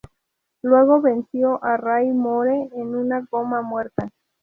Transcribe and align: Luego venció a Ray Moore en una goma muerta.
Luego 0.63 0.99
venció 0.99 1.63
a 1.63 1.77
Ray 1.77 2.09
Moore 2.11 2.69
en 2.75 2.95
una 2.95 3.19
goma 3.29 3.61
muerta. 3.61 4.09